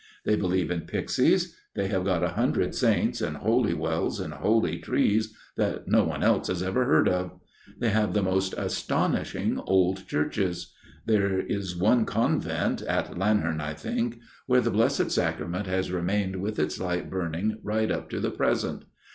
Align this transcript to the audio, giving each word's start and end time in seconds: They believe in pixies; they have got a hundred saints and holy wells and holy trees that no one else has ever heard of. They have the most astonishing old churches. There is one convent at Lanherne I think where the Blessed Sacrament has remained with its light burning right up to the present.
They 0.25 0.35
believe 0.35 0.71
in 0.71 0.87
pixies; 0.87 1.55
they 1.75 1.87
have 1.89 2.03
got 2.05 2.23
a 2.23 2.29
hundred 2.29 2.73
saints 2.73 3.21
and 3.21 3.37
holy 3.37 3.75
wells 3.75 4.19
and 4.19 4.33
holy 4.33 4.79
trees 4.79 5.31
that 5.57 5.87
no 5.87 6.03
one 6.03 6.23
else 6.23 6.47
has 6.47 6.63
ever 6.63 6.85
heard 6.85 7.07
of. 7.07 7.39
They 7.77 7.91
have 7.91 8.13
the 8.15 8.23
most 8.23 8.55
astonishing 8.57 9.59
old 9.59 10.07
churches. 10.07 10.73
There 11.05 11.37
is 11.39 11.77
one 11.77 12.05
convent 12.05 12.81
at 12.81 13.13
Lanherne 13.15 13.61
I 13.61 13.75
think 13.75 14.17
where 14.47 14.61
the 14.61 14.71
Blessed 14.71 15.11
Sacrament 15.11 15.67
has 15.67 15.91
remained 15.91 16.37
with 16.37 16.57
its 16.57 16.79
light 16.79 17.07
burning 17.07 17.59
right 17.61 17.91
up 17.91 18.09
to 18.09 18.19
the 18.19 18.31
present. 18.31 18.85